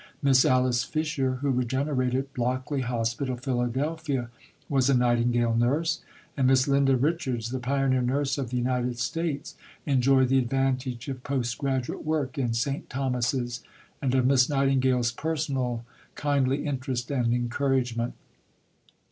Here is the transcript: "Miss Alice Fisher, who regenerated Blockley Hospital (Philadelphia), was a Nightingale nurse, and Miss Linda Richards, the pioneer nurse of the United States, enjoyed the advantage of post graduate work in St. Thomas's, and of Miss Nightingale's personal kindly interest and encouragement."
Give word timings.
"Miss 0.23 0.45
Alice 0.45 0.83
Fisher, 0.83 1.35
who 1.43 1.51
regenerated 1.51 2.33
Blockley 2.33 2.81
Hospital 2.81 3.37
(Philadelphia), 3.37 4.31
was 4.67 4.89
a 4.89 4.95
Nightingale 4.95 5.53
nurse, 5.55 6.01
and 6.35 6.47
Miss 6.47 6.67
Linda 6.67 6.97
Richards, 6.97 7.51
the 7.51 7.59
pioneer 7.59 8.01
nurse 8.01 8.39
of 8.39 8.49
the 8.49 8.57
United 8.57 8.97
States, 8.97 9.53
enjoyed 9.85 10.29
the 10.29 10.39
advantage 10.39 11.07
of 11.07 11.21
post 11.23 11.55
graduate 11.59 12.03
work 12.03 12.39
in 12.39 12.51
St. 12.55 12.89
Thomas's, 12.89 13.61
and 14.01 14.15
of 14.15 14.25
Miss 14.25 14.49
Nightingale's 14.49 15.11
personal 15.11 15.85
kindly 16.15 16.65
interest 16.65 17.11
and 17.11 17.31
encouragement." 17.31 18.15